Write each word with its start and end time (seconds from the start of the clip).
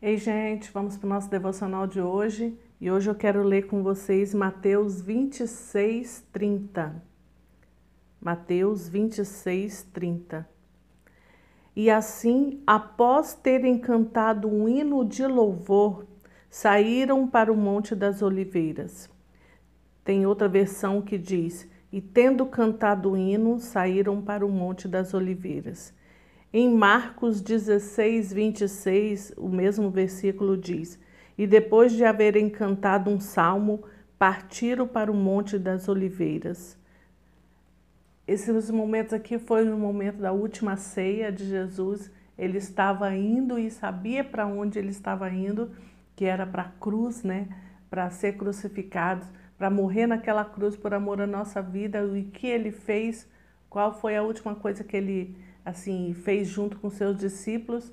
Ei, 0.00 0.16
gente, 0.16 0.70
vamos 0.70 0.96
para 0.96 1.06
o 1.06 1.08
nosso 1.08 1.28
devocional 1.28 1.84
de 1.84 2.00
hoje. 2.00 2.56
E 2.80 2.88
hoje 2.88 3.10
eu 3.10 3.16
quero 3.16 3.42
ler 3.42 3.66
com 3.66 3.82
vocês 3.82 4.32
Mateus 4.32 5.00
26, 5.00 6.24
30. 6.32 7.02
Mateus 8.20 8.88
26, 8.88 9.88
30. 9.92 10.48
E 11.74 11.90
assim, 11.90 12.62
após 12.64 13.34
terem 13.34 13.76
cantado 13.76 14.46
um 14.46 14.68
hino 14.68 15.04
de 15.04 15.26
louvor, 15.26 16.06
saíram 16.48 17.26
para 17.26 17.52
o 17.52 17.56
Monte 17.56 17.96
das 17.96 18.22
Oliveiras. 18.22 19.10
Tem 20.04 20.24
outra 20.24 20.48
versão 20.48 21.02
que 21.02 21.18
diz: 21.18 21.68
E 21.90 22.00
tendo 22.00 22.46
cantado 22.46 23.10
o 23.10 23.16
hino, 23.16 23.58
saíram 23.58 24.22
para 24.22 24.46
o 24.46 24.48
Monte 24.48 24.86
das 24.86 25.12
Oliveiras. 25.12 25.92
Em 26.50 26.74
Marcos 26.74 27.42
16, 27.42 28.32
26, 28.32 29.34
o 29.36 29.50
mesmo 29.50 29.90
versículo 29.90 30.56
diz: 30.56 30.98
E 31.36 31.46
depois 31.46 31.92
de 31.92 32.06
haverem 32.06 32.48
cantado 32.48 33.10
um 33.10 33.20
salmo, 33.20 33.84
partiram 34.18 34.88
para 34.88 35.12
o 35.12 35.14
Monte 35.14 35.58
das 35.58 35.90
Oliveiras. 35.90 36.78
Esses 38.26 38.70
momentos 38.70 39.12
aqui 39.12 39.38
foi 39.38 39.62
no 39.62 39.76
momento 39.76 40.20
da 40.20 40.32
última 40.32 40.78
ceia 40.78 41.30
de 41.30 41.44
Jesus. 41.44 42.10
Ele 42.38 42.56
estava 42.56 43.14
indo 43.14 43.58
e 43.58 43.70
sabia 43.70 44.24
para 44.24 44.46
onde 44.46 44.78
ele 44.78 44.90
estava 44.90 45.28
indo, 45.28 45.70
que 46.16 46.24
era 46.24 46.46
para 46.46 46.62
a 46.62 46.72
cruz, 46.80 47.22
né? 47.22 47.46
Para 47.90 48.08
ser 48.08 48.38
crucificado, 48.38 49.26
para 49.58 49.68
morrer 49.68 50.06
naquela 50.06 50.46
cruz 50.46 50.74
por 50.78 50.94
amor 50.94 51.20
à 51.20 51.26
nossa 51.26 51.60
vida. 51.60 51.98
E 51.98 52.22
o 52.22 52.30
que 52.30 52.46
ele 52.46 52.70
fez? 52.70 53.28
Qual 53.68 53.92
foi 53.92 54.16
a 54.16 54.22
última 54.22 54.54
coisa 54.54 54.82
que 54.82 54.96
ele 54.96 55.36
assim 55.68 56.14
fez 56.14 56.48
junto 56.48 56.78
com 56.78 56.88
seus 56.88 57.18
discípulos, 57.18 57.92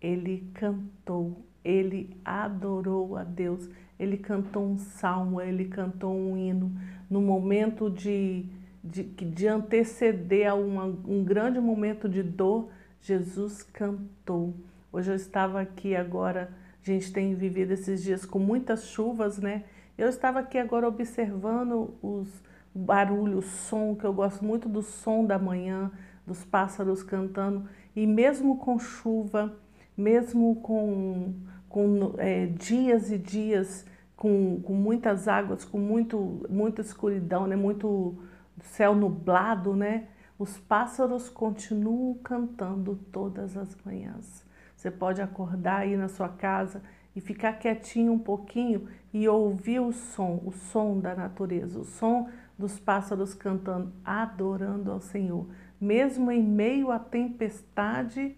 ele 0.00 0.48
cantou, 0.54 1.44
ele 1.64 2.16
adorou 2.24 3.16
a 3.16 3.24
Deus, 3.24 3.68
ele 3.98 4.16
cantou 4.16 4.64
um 4.64 4.78
salmo, 4.78 5.40
ele 5.40 5.64
cantou 5.64 6.14
um 6.14 6.36
hino 6.36 6.70
no 7.10 7.20
momento 7.20 7.90
de, 7.90 8.46
de, 8.82 9.02
de 9.02 9.48
anteceder 9.48 10.48
a 10.48 10.54
uma, 10.54 10.84
um 10.84 11.24
grande 11.24 11.58
momento 11.58 12.08
de 12.08 12.22
dor, 12.22 12.68
Jesus 13.00 13.62
cantou. 13.62 14.54
Hoje 14.92 15.10
eu 15.10 15.16
estava 15.16 15.60
aqui 15.60 15.96
agora, 15.96 16.52
a 16.80 16.86
gente 16.86 17.12
tem 17.12 17.34
vivido 17.34 17.72
esses 17.72 18.02
dias 18.02 18.24
com 18.24 18.38
muitas 18.38 18.86
chuvas, 18.86 19.38
né? 19.38 19.64
Eu 19.98 20.08
estava 20.08 20.40
aqui 20.40 20.58
agora 20.58 20.86
observando 20.86 21.94
os 22.00 22.28
barulhos, 22.74 23.44
o 23.44 23.48
som, 23.48 23.96
que 23.96 24.04
eu 24.04 24.12
gosto 24.12 24.44
muito 24.44 24.68
do 24.68 24.82
som 24.82 25.24
da 25.24 25.38
manhã, 25.38 25.90
dos 26.26 26.44
pássaros 26.44 27.02
cantando, 27.02 27.68
e 27.94 28.06
mesmo 28.06 28.58
com 28.58 28.78
chuva, 28.78 29.56
mesmo 29.96 30.56
com, 30.56 31.34
com 31.68 32.14
é, 32.18 32.46
dias 32.46 33.10
e 33.10 33.18
dias 33.18 33.86
com, 34.16 34.60
com 34.62 34.74
muitas 34.74 35.28
águas, 35.28 35.64
com 35.64 35.78
muito, 35.78 36.44
muita 36.48 36.80
escuridão, 36.80 37.46
né? 37.46 37.54
muito 37.54 38.16
céu 38.62 38.94
nublado, 38.94 39.74
né? 39.76 40.08
os 40.38 40.58
pássaros 40.58 41.28
continuam 41.28 42.14
cantando 42.14 42.96
todas 43.10 43.56
as 43.56 43.76
manhãs. 43.84 44.44
Você 44.74 44.90
pode 44.90 45.22
acordar 45.22 45.80
aí 45.80 45.96
na 45.96 46.08
sua 46.08 46.28
casa 46.28 46.82
e 47.14 47.20
ficar 47.20 47.54
quietinho 47.54 48.12
um 48.12 48.18
pouquinho 48.18 48.88
e 49.12 49.26
ouvir 49.26 49.80
o 49.80 49.92
som, 49.92 50.40
o 50.44 50.52
som 50.52 51.00
da 51.00 51.14
natureza, 51.14 51.78
o 51.78 51.84
som 51.84 52.28
dos 52.58 52.78
pássaros 52.78 53.32
cantando, 53.32 53.92
adorando 54.04 54.92
ao 54.92 55.00
Senhor 55.00 55.46
mesmo 55.80 56.30
em 56.30 56.42
meio 56.42 56.90
à 56.90 56.98
tempestade, 56.98 58.36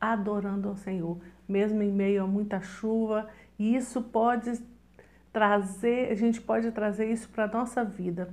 adorando 0.00 0.68
ao 0.68 0.76
Senhor, 0.76 1.18
mesmo 1.48 1.82
em 1.82 1.92
meio 1.92 2.22
a 2.22 2.26
muita 2.26 2.60
chuva, 2.60 3.28
e 3.58 3.74
isso 3.74 4.02
pode 4.02 4.60
trazer, 5.32 6.10
a 6.10 6.14
gente 6.14 6.40
pode 6.40 6.70
trazer 6.70 7.10
isso 7.10 7.28
para 7.28 7.44
a 7.44 7.48
nossa 7.48 7.84
vida. 7.84 8.28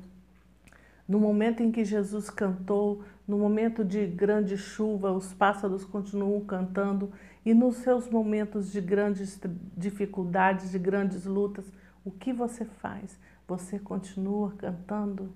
No 1.07 1.19
momento 1.19 1.61
em 1.61 1.71
que 1.71 1.85
Jesus 1.85 2.29
cantou, 2.29 3.03
no 3.27 3.37
momento 3.37 3.85
de 3.85 4.05
grande 4.07 4.57
chuva, 4.57 5.11
os 5.11 5.33
pássaros 5.33 5.85
continuam 5.85 6.41
cantando, 6.41 7.11
e 7.45 7.53
nos 7.53 7.77
seus 7.77 8.09
momentos 8.09 8.71
de 8.71 8.81
grandes 8.81 9.39
dificuldades, 9.77 10.71
de 10.71 10.79
grandes 10.79 11.25
lutas, 11.25 11.65
o 12.03 12.09
que 12.09 12.33
você 12.33 12.65
faz? 12.65 13.19
Você 13.47 13.77
continua 13.77 14.51
cantando? 14.57 15.31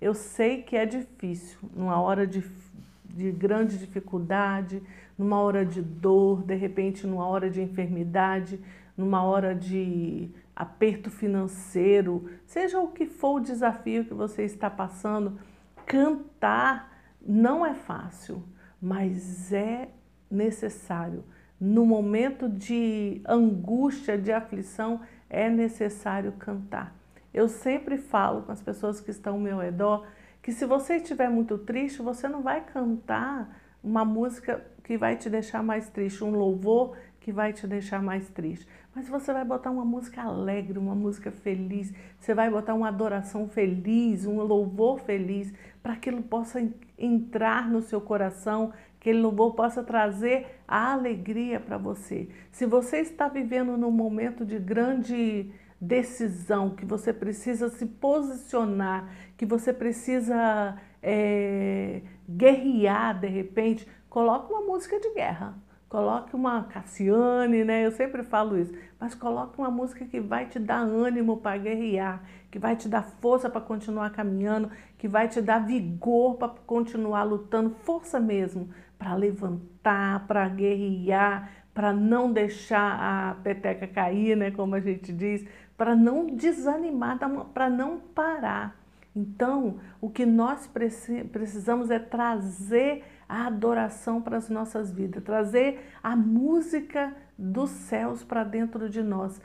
Eu 0.00 0.14
sei 0.14 0.62
que 0.62 0.76
é 0.76 0.84
difícil, 0.84 1.58
numa 1.74 2.00
hora 2.00 2.26
de, 2.26 2.44
de 3.04 3.32
grande 3.32 3.78
dificuldade, 3.78 4.82
numa 5.16 5.40
hora 5.40 5.64
de 5.64 5.80
dor, 5.80 6.42
de 6.42 6.54
repente 6.54 7.06
numa 7.06 7.26
hora 7.26 7.48
de 7.48 7.62
enfermidade, 7.62 8.60
numa 8.96 9.22
hora 9.22 9.54
de 9.54 10.30
aperto 10.54 11.10
financeiro, 11.10 12.30
seja 12.46 12.80
o 12.80 12.88
que 12.88 13.06
for 13.06 13.36
o 13.36 13.40
desafio 13.40 14.04
que 14.04 14.14
você 14.14 14.42
está 14.42 14.70
passando, 14.70 15.38
cantar 15.84 16.92
não 17.20 17.64
é 17.64 17.74
fácil, 17.74 18.42
mas 18.80 19.52
é 19.52 19.88
necessário. 20.30 21.24
No 21.60 21.84
momento 21.84 22.48
de 22.48 23.20
angústia, 23.26 24.16
de 24.16 24.32
aflição, 24.32 25.00
é 25.28 25.48
necessário 25.48 26.32
cantar. 26.32 26.95
Eu 27.36 27.48
sempre 27.48 27.98
falo 27.98 28.40
com 28.44 28.50
as 28.50 28.62
pessoas 28.62 28.98
que 28.98 29.10
estão 29.10 29.34
ao 29.34 29.38
meu 29.40 29.58
redor 29.58 30.06
que 30.40 30.52
se 30.52 30.64
você 30.64 30.96
estiver 30.96 31.28
muito 31.28 31.58
triste, 31.58 32.00
você 32.00 32.26
não 32.26 32.40
vai 32.40 32.62
cantar 32.64 33.60
uma 33.84 34.06
música 34.06 34.64
que 34.82 34.96
vai 34.96 35.16
te 35.16 35.28
deixar 35.28 35.62
mais 35.62 35.90
triste, 35.90 36.24
um 36.24 36.30
louvor 36.30 36.96
que 37.20 37.30
vai 37.30 37.52
te 37.52 37.66
deixar 37.66 38.00
mais 38.00 38.30
triste. 38.30 38.66
Mas 38.94 39.06
você 39.06 39.34
vai 39.34 39.44
botar 39.44 39.70
uma 39.70 39.84
música 39.84 40.22
alegre, 40.22 40.78
uma 40.78 40.94
música 40.94 41.30
feliz, 41.30 41.92
você 42.18 42.32
vai 42.32 42.48
botar 42.48 42.72
uma 42.72 42.88
adoração 42.88 43.46
feliz, 43.46 44.24
um 44.24 44.40
louvor 44.40 45.00
feliz, 45.00 45.52
para 45.82 45.94
que 45.94 46.08
ele 46.08 46.22
possa 46.22 46.66
entrar 46.96 47.68
no 47.68 47.82
seu 47.82 48.00
coração, 48.00 48.72
que 48.98 49.10
ele 49.10 49.20
louvor 49.20 49.54
possa 49.54 49.82
trazer 49.82 50.60
a 50.66 50.92
alegria 50.92 51.60
para 51.60 51.76
você. 51.76 52.30
Se 52.50 52.64
você 52.64 53.00
está 53.00 53.28
vivendo 53.28 53.76
num 53.76 53.90
momento 53.90 54.42
de 54.42 54.58
grande 54.58 55.52
decisão, 55.86 56.70
que 56.70 56.84
você 56.84 57.12
precisa 57.12 57.68
se 57.68 57.86
posicionar, 57.86 59.08
que 59.36 59.46
você 59.46 59.72
precisa 59.72 60.76
é, 61.02 62.02
guerrear 62.28 63.18
de 63.20 63.28
repente, 63.28 63.86
coloque 64.08 64.52
uma 64.52 64.62
música 64.62 64.98
de 64.98 65.14
guerra. 65.14 65.54
Coloque 65.88 66.34
uma 66.34 66.64
Cassiane, 66.64 67.62
né? 67.64 67.86
Eu 67.86 67.92
sempre 67.92 68.24
falo 68.24 68.58
isso. 68.58 68.74
Mas 68.98 69.14
coloque 69.14 69.56
uma 69.56 69.70
música 69.70 70.04
que 70.04 70.20
vai 70.20 70.46
te 70.46 70.58
dar 70.58 70.80
ânimo 70.80 71.36
para 71.36 71.56
guerrear, 71.56 72.24
que 72.50 72.58
vai 72.58 72.74
te 72.74 72.88
dar 72.88 73.04
força 73.04 73.48
para 73.48 73.60
continuar 73.60 74.10
caminhando, 74.10 74.68
que 74.98 75.06
vai 75.06 75.28
te 75.28 75.40
dar 75.40 75.64
vigor 75.64 76.36
para 76.38 76.48
continuar 76.66 77.22
lutando, 77.22 77.70
força 77.70 78.18
mesmo 78.18 78.68
para 78.98 79.14
levantar, 79.14 80.26
para 80.26 80.48
guerrear, 80.48 81.50
para 81.76 81.92
não 81.92 82.32
deixar 82.32 82.98
a 82.98 83.34
peteca 83.34 83.86
cair, 83.86 84.34
né, 84.34 84.50
como 84.50 84.74
a 84.74 84.80
gente 84.80 85.12
diz, 85.12 85.46
para 85.76 85.94
não 85.94 86.34
desanimar, 86.34 87.18
para 87.52 87.68
não 87.68 88.00
parar. 88.00 88.80
Então, 89.14 89.78
o 90.00 90.08
que 90.08 90.24
nós 90.24 90.66
precisamos 90.66 91.90
é 91.90 91.98
trazer 91.98 93.04
a 93.28 93.46
adoração 93.46 94.22
para 94.22 94.38
as 94.38 94.48
nossas 94.48 94.90
vidas, 94.90 95.22
trazer 95.22 95.90
a 96.02 96.16
música 96.16 97.14
dos 97.36 97.68
céus 97.68 98.24
para 98.24 98.42
dentro 98.42 98.88
de 98.88 99.02
nós, 99.02 99.38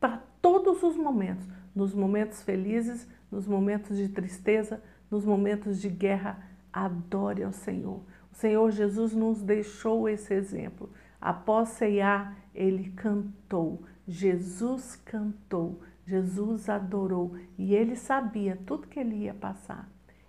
para 0.00 0.20
todos 0.42 0.82
os 0.82 0.96
momentos, 0.96 1.46
nos 1.72 1.94
momentos 1.94 2.42
felizes, 2.42 3.08
nos 3.30 3.46
momentos 3.46 3.96
de 3.96 4.08
tristeza, 4.08 4.82
nos 5.08 5.24
momentos 5.24 5.80
de 5.80 5.88
guerra, 5.88 6.50
adore 6.72 7.44
ao 7.44 7.52
Senhor. 7.52 8.02
O 8.32 8.34
Senhor 8.34 8.72
Jesus 8.72 9.14
nos 9.14 9.40
deixou 9.40 10.08
esse 10.08 10.34
exemplo. 10.34 10.90
Após 11.20 11.70
ceiar, 11.70 12.36
ele 12.54 12.90
cantou. 12.90 13.82
Jesus 14.06 14.96
cantou, 14.96 15.80
Jesus 16.06 16.68
adorou 16.68 17.36
e 17.58 17.74
ele 17.74 17.96
sabia 17.96 18.56
tudo 18.64 18.86
que 18.86 19.00
ele 19.00 19.16
ia 19.24 19.34
passar. 19.34 19.88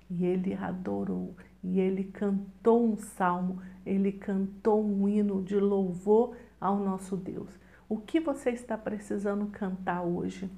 E 0.10 0.26
ele 0.26 0.54
adorou, 0.54 1.36
e 1.62 1.80
ele 1.80 2.06
cantou 2.06 2.92
um 2.92 2.96
salmo, 2.98 3.62
ele 3.86 4.12
cantou 4.12 4.84
um 4.84 5.08
hino 5.08 5.44
de 5.44 5.60
louvor 5.60 6.36
ao 6.60 6.78
nosso 6.78 7.18
Deus. 7.18 7.60
O 7.90 7.98
que 7.98 8.20
você 8.20 8.52
está 8.52 8.78
precisando 8.78 9.48
cantar 9.48 10.02
hoje? 10.02 10.50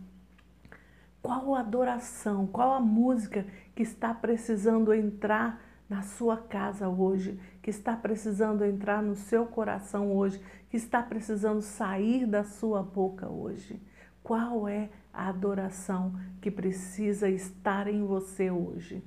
Qual 1.21 1.55
a 1.55 1.59
adoração, 1.59 2.47
qual 2.47 2.73
a 2.73 2.79
música 2.79 3.45
que 3.75 3.83
está 3.83 4.13
precisando 4.13 4.93
entrar 4.93 5.61
na 5.89 6.03
sua 6.03 6.37
casa 6.37 6.87
hoje, 6.87 7.39
que 7.61 7.69
está 7.69 7.95
precisando 7.95 8.63
entrar 8.63 9.01
no 9.01 9.15
seu 9.15 9.45
coração 9.45 10.15
hoje, 10.15 10.39
que 10.69 10.77
está 10.77 11.01
precisando 11.01 11.61
sair 11.61 12.27
da 12.27 12.43
sua 12.43 12.83
boca 12.83 13.27
hoje? 13.27 13.81
Qual 14.21 14.67
é 14.67 14.89
a 15.11 15.27
adoração 15.29 16.13
que 16.39 16.51
precisa 16.51 17.27
estar 17.27 17.87
em 17.87 18.05
você 18.05 18.51
hoje? 18.51 19.03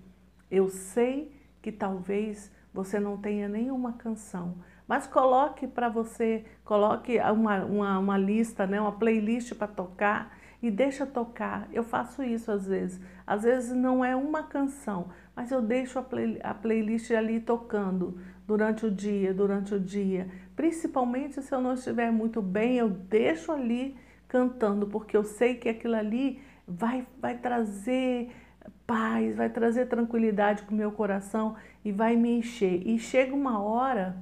Eu 0.50 0.68
sei 0.68 1.40
que 1.62 1.70
talvez 1.70 2.50
você 2.74 2.98
não 2.98 3.16
tenha 3.16 3.48
nenhuma 3.48 3.92
canção, 3.92 4.56
mas 4.88 5.06
coloque 5.06 5.68
para 5.68 5.88
você, 5.88 6.44
coloque 6.64 7.18
uma, 7.20 7.64
uma, 7.64 7.98
uma 7.98 8.18
lista, 8.18 8.66
né, 8.66 8.80
uma 8.80 8.92
playlist 8.92 9.54
para 9.54 9.68
tocar 9.68 10.36
e 10.62 10.70
deixa 10.70 11.04
tocar. 11.04 11.68
Eu 11.72 11.82
faço 11.82 12.22
isso 12.22 12.50
às 12.52 12.66
vezes. 12.66 13.00
Às 13.26 13.42
vezes 13.42 13.74
não 13.74 14.04
é 14.04 14.14
uma 14.14 14.44
canção, 14.44 15.08
mas 15.34 15.50
eu 15.50 15.60
deixo 15.60 15.98
a, 15.98 16.02
play, 16.02 16.38
a 16.42 16.54
playlist 16.54 17.10
ali 17.10 17.40
tocando 17.40 18.18
durante 18.46 18.86
o 18.86 18.90
dia, 18.90 19.34
durante 19.34 19.74
o 19.74 19.80
dia. 19.80 20.28
Principalmente 20.54 21.42
se 21.42 21.52
eu 21.52 21.60
não 21.60 21.74
estiver 21.74 22.12
muito 22.12 22.40
bem, 22.40 22.76
eu 22.76 22.88
deixo 22.88 23.50
ali 23.50 23.96
cantando, 24.28 24.86
porque 24.86 25.16
eu 25.16 25.24
sei 25.24 25.56
que 25.56 25.68
aquilo 25.68 25.96
ali 25.96 26.40
vai, 26.66 27.06
vai 27.20 27.36
trazer 27.36 28.30
paz, 28.86 29.36
vai 29.36 29.48
trazer 29.48 29.86
tranquilidade 29.86 30.62
para 30.62 30.72
o 30.72 30.76
meu 30.76 30.92
coração 30.92 31.56
e 31.84 31.90
vai 31.90 32.16
me 32.16 32.38
encher. 32.38 32.86
E 32.86 32.98
chega 32.98 33.34
uma 33.34 33.60
hora 33.60 34.16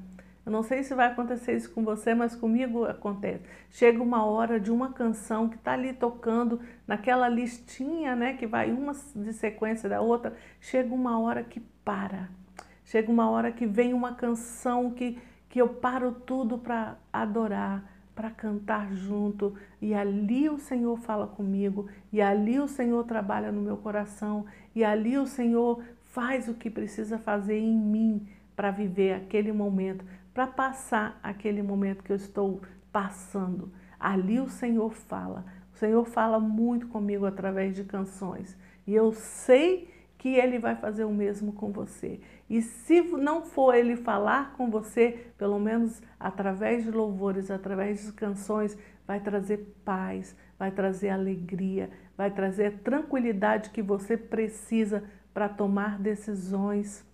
eu 0.50 0.52
não 0.52 0.64
sei 0.64 0.82
se 0.82 0.96
vai 0.96 1.06
acontecer 1.06 1.54
isso 1.54 1.70
com 1.70 1.84
você, 1.84 2.12
mas 2.12 2.34
comigo 2.34 2.84
acontece. 2.84 3.44
Chega 3.70 4.02
uma 4.02 4.24
hora 4.24 4.58
de 4.58 4.72
uma 4.72 4.92
canção 4.92 5.48
que 5.48 5.54
está 5.54 5.74
ali 5.74 5.92
tocando 5.92 6.60
naquela 6.88 7.28
listinha, 7.28 8.16
né, 8.16 8.34
que 8.34 8.48
vai 8.48 8.72
uma 8.72 8.92
de 9.14 9.32
sequência 9.32 9.88
da 9.88 10.00
outra. 10.00 10.34
Chega 10.60 10.92
uma 10.92 11.20
hora 11.20 11.44
que 11.44 11.60
para. 11.84 12.28
Chega 12.84 13.12
uma 13.12 13.30
hora 13.30 13.52
que 13.52 13.64
vem 13.64 13.94
uma 13.94 14.16
canção 14.16 14.90
que, 14.90 15.20
que 15.48 15.60
eu 15.62 15.68
paro 15.68 16.10
tudo 16.10 16.58
para 16.58 16.96
adorar, 17.12 17.84
para 18.12 18.28
cantar 18.28 18.92
junto. 18.92 19.54
E 19.80 19.94
ali 19.94 20.50
o 20.50 20.58
Senhor 20.58 20.96
fala 20.98 21.28
comigo, 21.28 21.88
e 22.12 22.20
ali 22.20 22.58
o 22.58 22.66
Senhor 22.66 23.04
trabalha 23.04 23.52
no 23.52 23.60
meu 23.60 23.76
coração, 23.76 24.44
e 24.74 24.82
ali 24.82 25.16
o 25.16 25.28
Senhor 25.28 25.80
faz 26.06 26.48
o 26.48 26.54
que 26.54 26.68
precisa 26.68 27.20
fazer 27.20 27.56
em 27.56 27.76
mim 27.76 28.26
para 28.56 28.70
viver 28.70 29.14
aquele 29.14 29.52
momento 29.52 30.04
para 30.32 30.46
passar 30.46 31.18
aquele 31.22 31.62
momento 31.62 32.02
que 32.02 32.12
eu 32.12 32.16
estou 32.16 32.60
passando. 32.92 33.72
Ali 33.98 34.40
o 34.40 34.48
Senhor 34.48 34.92
fala. 34.92 35.44
O 35.74 35.76
Senhor 35.76 36.04
fala 36.04 36.38
muito 36.38 36.88
comigo 36.88 37.26
através 37.26 37.74
de 37.74 37.84
canções. 37.84 38.56
E 38.86 38.94
eu 38.94 39.12
sei 39.12 39.88
que 40.18 40.28
Ele 40.28 40.58
vai 40.58 40.76
fazer 40.76 41.04
o 41.04 41.12
mesmo 41.12 41.52
com 41.52 41.72
você. 41.72 42.20
E 42.48 42.60
se 42.60 43.00
não 43.00 43.42
for 43.42 43.74
Ele 43.74 43.96
falar 43.96 44.52
com 44.52 44.70
você, 44.70 45.32
pelo 45.38 45.58
menos 45.58 46.02
através 46.18 46.84
de 46.84 46.90
louvores, 46.90 47.50
através 47.50 48.04
de 48.04 48.12
canções, 48.12 48.76
vai 49.06 49.20
trazer 49.20 49.74
paz, 49.84 50.36
vai 50.58 50.70
trazer 50.70 51.08
alegria, 51.08 51.90
vai 52.16 52.30
trazer 52.30 52.66
a 52.66 52.78
tranquilidade 52.78 53.70
que 53.70 53.80
você 53.80 54.16
precisa 54.16 55.02
para 55.32 55.48
tomar 55.48 55.98
decisões, 55.98 57.04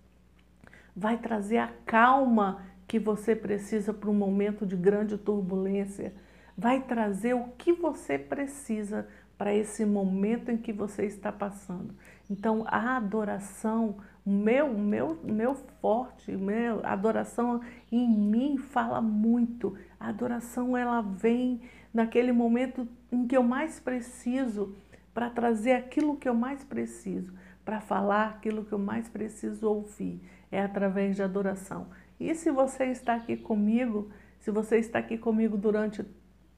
vai 0.95 1.17
trazer 1.17 1.59
a 1.59 1.71
calma 1.85 2.61
que 2.87 2.97
você 2.97 3.35
precisa 3.35 3.93
para 3.93 4.09
um 4.09 4.13
momento 4.13 4.65
de 4.65 4.75
grande 4.75 5.17
turbulência, 5.17 6.13
vai 6.57 6.81
trazer 6.81 7.33
o 7.33 7.49
que 7.57 7.73
você 7.73 8.17
precisa 8.17 9.07
para 9.37 9.53
esse 9.53 9.85
momento 9.85 10.49
em 10.49 10.57
que 10.57 10.73
você 10.73 11.05
está 11.05 11.31
passando. 11.31 11.93
Então, 12.29 12.63
a 12.67 12.97
adoração, 12.97 13.97
meu, 14.25 14.73
meu, 14.73 15.19
meu 15.23 15.53
forte, 15.79 16.31
meu, 16.31 16.81
a 16.83 16.93
adoração 16.93 17.61
em 17.91 18.09
mim 18.09 18.57
fala 18.57 18.99
muito. 18.99 19.77
A 19.99 20.09
adoração, 20.09 20.75
ela 20.75 21.01
vem 21.01 21.61
naquele 21.93 22.31
momento 22.31 22.87
em 23.11 23.27
que 23.27 23.37
eu 23.37 23.43
mais 23.43 23.79
preciso 23.79 24.75
para 25.13 25.29
trazer 25.29 25.73
aquilo 25.73 26.17
que 26.17 26.27
eu 26.27 26.33
mais 26.33 26.63
preciso, 26.63 27.33
para 27.63 27.79
falar 27.79 28.29
aquilo 28.29 28.65
que 28.65 28.73
eu 28.73 28.79
mais 28.79 29.07
preciso 29.07 29.69
ouvir. 29.69 30.21
É 30.51 30.61
através 30.61 31.15
de 31.15 31.21
adoração. 31.21 31.87
E 32.19 32.33
se 32.35 32.51
você 32.51 32.85
está 32.85 33.15
aqui 33.15 33.37
comigo, 33.37 34.09
se 34.39 34.51
você 34.51 34.77
está 34.77 34.99
aqui 34.99 35.17
comigo 35.17 35.57
durante 35.57 36.03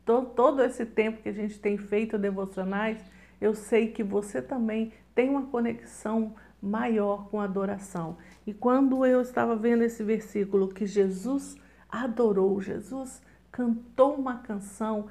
to 0.05 0.25
todo 0.35 0.63
esse 0.63 0.85
tempo 0.85 1.21
que 1.21 1.29
a 1.29 1.33
gente 1.33 1.59
tem 1.59 1.77
feito 1.77 2.17
devocionais, 2.17 3.03
eu 3.39 3.53
sei 3.53 3.87
que 3.87 4.03
você 4.03 4.41
também 4.41 4.91
tem 5.13 5.29
uma 5.29 5.47
conexão 5.47 6.35
maior 6.61 7.29
com 7.29 7.39
a 7.39 7.45
adoração. 7.45 8.17
E 8.45 8.53
quando 8.53 9.05
eu 9.05 9.21
estava 9.21 9.55
vendo 9.55 9.83
esse 9.83 10.03
versículo 10.03 10.67
que 10.69 10.85
Jesus 10.85 11.55
adorou, 11.89 12.61
Jesus 12.61 13.21
cantou 13.51 14.15
uma 14.15 14.39
canção, 14.39 15.07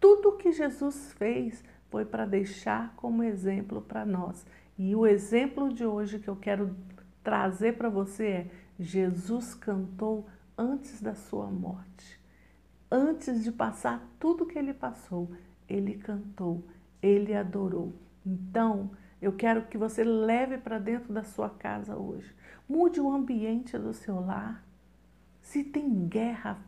tudo 0.00 0.36
que 0.36 0.52
Jesus 0.52 1.12
fez 1.18 1.64
foi 1.90 2.04
para 2.04 2.26
deixar 2.26 2.94
como 2.96 3.22
exemplo 3.22 3.80
para 3.80 4.04
nós. 4.04 4.44
E 4.76 4.94
o 4.94 5.06
exemplo 5.06 5.72
de 5.72 5.84
hoje 5.86 6.18
que 6.18 6.28
eu 6.28 6.36
quero 6.36 6.74
trazer 7.22 7.76
para 7.76 7.88
você 7.88 8.26
é 8.26 8.46
Jesus 8.78 9.54
cantou 9.54 10.26
antes 10.56 11.00
da 11.00 11.14
sua 11.14 11.46
morte. 11.46 12.20
Antes 12.90 13.42
de 13.42 13.50
passar 13.50 14.06
tudo 14.18 14.46
que 14.46 14.58
ele 14.58 14.74
passou, 14.74 15.30
ele 15.68 15.94
cantou, 15.94 16.64
ele 17.02 17.34
adorou. 17.34 17.92
Então, 18.24 18.90
eu 19.20 19.32
quero 19.32 19.66
que 19.66 19.78
você 19.78 20.04
leve 20.04 20.58
para 20.58 20.78
dentro 20.78 21.12
da 21.12 21.24
sua 21.24 21.48
casa 21.50 21.96
hoje. 21.96 22.34
Mude 22.68 23.00
o 23.00 23.10
ambiente 23.10 23.78
do 23.78 23.92
seu 23.92 24.20
lar. 24.20 24.64
Se 25.40 25.62
tem 25.62 26.06
guerra, 26.06 26.58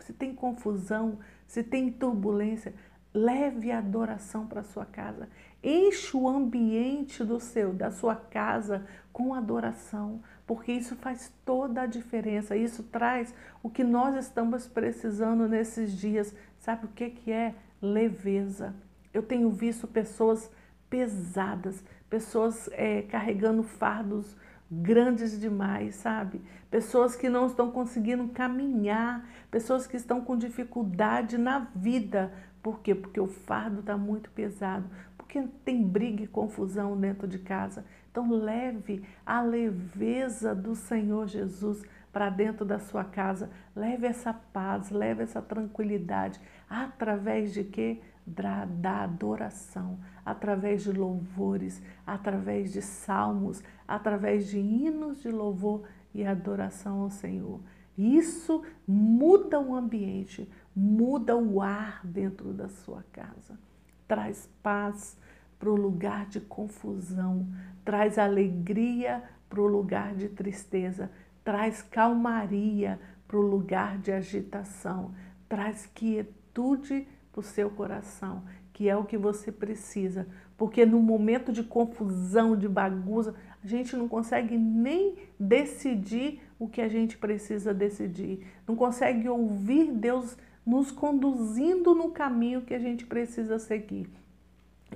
se 0.00 0.12
tem 0.12 0.34
confusão, 0.34 1.18
se 1.46 1.62
tem 1.62 1.90
turbulência, 1.90 2.74
leve 3.14 3.70
a 3.70 3.78
adoração 3.78 4.46
para 4.46 4.64
sua 4.64 4.84
casa. 4.84 5.28
Enche 5.62 6.16
o 6.16 6.28
ambiente 6.28 7.24
do 7.24 7.40
seu, 7.40 7.72
da 7.72 7.90
sua 7.90 8.16
casa 8.16 8.84
com 9.12 9.32
adoração 9.32 10.20
porque 10.46 10.72
isso 10.72 10.94
faz 10.96 11.32
toda 11.44 11.82
a 11.82 11.86
diferença. 11.86 12.56
Isso 12.56 12.82
traz 12.82 13.34
o 13.62 13.70
que 13.70 13.82
nós 13.82 14.14
estamos 14.16 14.66
precisando 14.66 15.48
nesses 15.48 15.92
dias. 15.92 16.34
Sabe 16.58 16.86
o 16.86 16.88
que, 16.88 17.10
que 17.10 17.32
é? 17.32 17.54
Leveza. 17.80 18.74
Eu 19.12 19.22
tenho 19.22 19.50
visto 19.50 19.86
pessoas 19.86 20.50
pesadas, 20.90 21.82
pessoas 22.10 22.68
é, 22.72 23.02
carregando 23.02 23.62
fardos 23.62 24.36
grandes 24.70 25.38
demais, 25.38 25.96
sabe? 25.96 26.40
Pessoas 26.70 27.14
que 27.14 27.28
não 27.28 27.46
estão 27.46 27.70
conseguindo 27.70 28.28
caminhar, 28.28 29.26
pessoas 29.50 29.86
que 29.86 29.96
estão 29.96 30.20
com 30.20 30.36
dificuldade 30.36 31.38
na 31.38 31.70
vida. 31.74 32.32
Por 32.64 32.80
quê? 32.80 32.94
Porque 32.94 33.20
o 33.20 33.26
fardo 33.26 33.80
está 33.80 33.94
muito 33.94 34.30
pesado, 34.30 34.88
porque 35.18 35.46
tem 35.66 35.86
briga 35.86 36.22
e 36.22 36.26
confusão 36.26 36.98
dentro 36.98 37.28
de 37.28 37.38
casa. 37.38 37.84
Então, 38.10 38.30
leve 38.30 39.04
a 39.26 39.42
leveza 39.42 40.54
do 40.54 40.74
Senhor 40.74 41.26
Jesus 41.26 41.82
para 42.10 42.30
dentro 42.30 42.64
da 42.64 42.78
sua 42.78 43.04
casa. 43.04 43.50
Leve 43.76 44.06
essa 44.06 44.32
paz, 44.32 44.88
leve 44.88 45.24
essa 45.24 45.42
tranquilidade. 45.42 46.40
Através 46.66 47.52
de 47.52 47.64
quê? 47.64 48.00
Da, 48.26 48.64
da 48.64 49.02
adoração, 49.02 49.98
através 50.24 50.84
de 50.84 50.92
louvores, 50.92 51.82
através 52.06 52.72
de 52.72 52.80
salmos, 52.80 53.62
através 53.86 54.48
de 54.48 54.58
hinos 54.58 55.20
de 55.20 55.30
louvor 55.30 55.86
e 56.14 56.24
adoração 56.24 57.02
ao 57.02 57.10
Senhor. 57.10 57.60
Isso 57.96 58.62
muda 58.86 59.60
o 59.60 59.74
ambiente, 59.74 60.50
muda 60.74 61.36
o 61.36 61.60
ar 61.60 62.00
dentro 62.04 62.52
da 62.52 62.68
sua 62.68 63.04
casa. 63.12 63.58
Traz 64.06 64.48
paz, 64.62 65.16
para 65.58 65.70
o 65.70 65.76
lugar 65.76 66.26
de 66.26 66.40
confusão, 66.40 67.48
traz 67.84 68.18
alegria 68.18 69.22
para 69.48 69.62
o 69.62 69.66
lugar 69.66 70.14
de 70.14 70.28
tristeza, 70.28 71.10
traz 71.42 71.80
calmaria 71.80 73.00
para 73.26 73.38
o 73.38 73.40
lugar 73.40 73.96
de 73.96 74.12
agitação, 74.12 75.14
traz 75.48 75.86
quietude 75.86 77.08
para 77.32 77.40
o 77.40 77.42
seu 77.42 77.70
coração, 77.70 78.42
que 78.74 78.90
é 78.90 78.96
o 78.96 79.04
que 79.04 79.16
você 79.16 79.50
precisa, 79.50 80.26
porque 80.56 80.84
no 80.84 81.00
momento 81.00 81.50
de 81.50 81.62
confusão, 81.62 82.56
de 82.56 82.68
bagunça, 82.68 83.34
a 83.62 83.66
gente 83.66 83.96
não 83.96 84.06
consegue 84.06 84.58
nem 84.58 85.16
decidir 85.40 86.42
o 86.58 86.68
que 86.68 86.80
a 86.80 86.88
gente 86.88 87.18
precisa 87.18 87.74
decidir, 87.74 88.46
não 88.66 88.76
consegue 88.76 89.28
ouvir 89.28 89.92
Deus 89.92 90.36
nos 90.64 90.90
conduzindo 90.90 91.94
no 91.94 92.10
caminho 92.10 92.62
que 92.62 92.74
a 92.74 92.78
gente 92.78 93.04
precisa 93.04 93.58
seguir. 93.58 94.08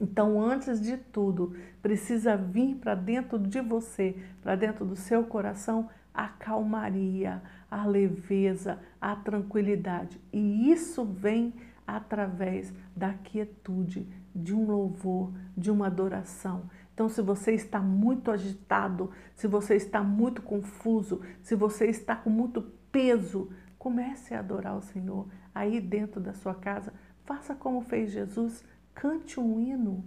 Então, 0.00 0.40
antes 0.40 0.80
de 0.80 0.96
tudo, 0.96 1.54
precisa 1.82 2.36
vir 2.36 2.76
para 2.76 2.94
dentro 2.94 3.38
de 3.38 3.60
você, 3.60 4.16
para 4.42 4.54
dentro 4.54 4.84
do 4.84 4.94
seu 4.94 5.24
coração, 5.24 5.88
a 6.14 6.28
calmaria, 6.28 7.42
a 7.70 7.84
leveza, 7.84 8.78
a 9.00 9.14
tranquilidade. 9.16 10.20
E 10.32 10.70
isso 10.70 11.04
vem 11.04 11.52
através 11.86 12.72
da 12.96 13.14
quietude, 13.14 14.06
de 14.34 14.54
um 14.54 14.66
louvor, 14.66 15.32
de 15.56 15.70
uma 15.70 15.86
adoração. 15.86 16.62
Então, 16.98 17.08
se 17.08 17.22
você 17.22 17.52
está 17.52 17.78
muito 17.78 18.28
agitado, 18.28 19.12
se 19.36 19.46
você 19.46 19.76
está 19.76 20.02
muito 20.02 20.42
confuso, 20.42 21.20
se 21.40 21.54
você 21.54 21.86
está 21.86 22.16
com 22.16 22.28
muito 22.28 22.60
peso, 22.90 23.52
comece 23.78 24.34
a 24.34 24.40
adorar 24.40 24.76
o 24.76 24.82
Senhor 24.82 25.28
aí 25.54 25.80
dentro 25.80 26.20
da 26.20 26.34
sua 26.34 26.56
casa. 26.56 26.92
Faça 27.24 27.54
como 27.54 27.82
fez 27.82 28.10
Jesus 28.10 28.64
Cante 28.96 29.38
um 29.38 29.60
hino, 29.60 30.04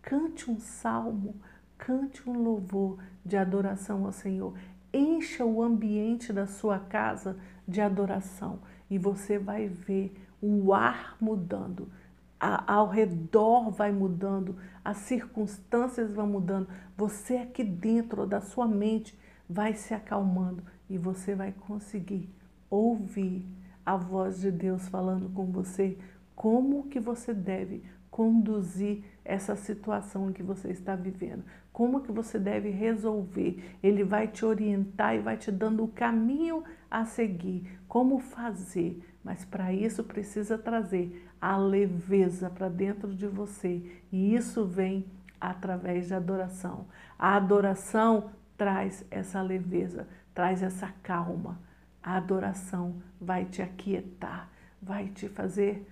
cante 0.00 0.48
um 0.48 0.60
salmo, 0.60 1.34
cante 1.76 2.30
um 2.30 2.40
louvor 2.40 3.02
de 3.26 3.36
adoração 3.36 4.06
ao 4.06 4.12
Senhor. 4.12 4.56
Encha 4.94 5.44
o 5.44 5.60
ambiente 5.60 6.32
da 6.32 6.46
sua 6.46 6.78
casa 6.78 7.36
de 7.66 7.80
adoração 7.80 8.60
e 8.88 8.98
você 8.98 9.36
vai 9.36 9.66
ver 9.66 10.14
o 10.40 10.72
ar 10.72 11.16
mudando, 11.20 11.90
a, 12.40 12.72
ao 12.72 12.88
redor 12.88 13.70
vai 13.70 13.92
mudando, 13.92 14.56
as 14.82 14.96
circunstâncias 14.98 16.12
vão 16.12 16.26
mudando, 16.26 16.68
você 16.96 17.36
aqui 17.36 17.62
dentro 17.62 18.26
da 18.26 18.40
sua 18.40 18.66
mente 18.66 19.18
vai 19.48 19.74
se 19.74 19.92
acalmando 19.92 20.62
e 20.88 20.96
você 20.96 21.34
vai 21.34 21.52
conseguir 21.52 22.32
ouvir 22.70 23.46
a 23.84 23.96
voz 23.96 24.40
de 24.40 24.50
Deus 24.50 24.88
falando 24.88 25.28
com 25.30 25.46
você 25.46 25.98
como 26.40 26.84
que 26.84 26.98
você 26.98 27.34
deve 27.34 27.84
conduzir 28.10 29.04
essa 29.22 29.54
situação 29.54 30.32
que 30.32 30.42
você 30.42 30.70
está 30.70 30.96
vivendo, 30.96 31.44
como 31.70 32.00
que 32.00 32.10
você 32.10 32.38
deve 32.38 32.70
resolver. 32.70 33.76
Ele 33.82 34.02
vai 34.02 34.26
te 34.26 34.42
orientar 34.46 35.14
e 35.14 35.18
vai 35.18 35.36
te 35.36 35.52
dando 35.52 35.84
o 35.84 35.88
caminho 35.88 36.64
a 36.90 37.04
seguir, 37.04 37.78
como 37.86 38.18
fazer. 38.20 39.06
Mas 39.22 39.44
para 39.44 39.70
isso 39.70 40.02
precisa 40.02 40.56
trazer 40.56 41.30
a 41.38 41.58
leveza 41.58 42.48
para 42.48 42.70
dentro 42.70 43.14
de 43.14 43.26
você. 43.26 44.00
E 44.10 44.34
isso 44.34 44.64
vem 44.64 45.04
através 45.38 46.08
da 46.08 46.16
adoração. 46.16 46.86
A 47.18 47.36
adoração 47.36 48.30
traz 48.56 49.04
essa 49.10 49.42
leveza, 49.42 50.08
traz 50.32 50.62
essa 50.62 50.90
calma. 51.02 51.60
A 52.02 52.16
adoração 52.16 52.94
vai 53.20 53.44
te 53.44 53.60
aquietar, 53.60 54.48
vai 54.80 55.08
te 55.08 55.28
fazer 55.28 55.86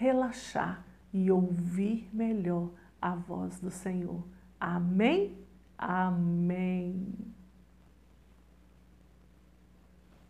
relaxar 0.00 0.82
e 1.12 1.30
ouvir 1.30 2.08
melhor 2.10 2.70
a 3.02 3.14
voz 3.14 3.60
do 3.60 3.70
Senhor. 3.70 4.26
Amém? 4.58 5.36
Amém. 5.76 7.06